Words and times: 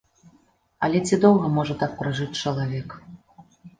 Але 0.87 1.01
ці 1.09 1.19
доўга 1.25 1.51
можа 1.57 1.75
так 1.81 1.91
пражыць 1.99 2.31
чалавек? 2.45 2.89